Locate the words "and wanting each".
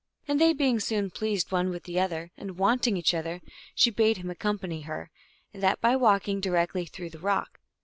2.35-3.13